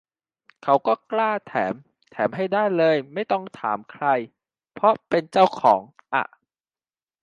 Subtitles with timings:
[0.63, 1.73] เขาก็กล้าแถม
[2.11, 4.05] แถมให้ได้เลยไม่ต้องถามใคร
[4.73, 5.81] เพราะเป็นเจ้าของ
[6.13, 6.23] อะ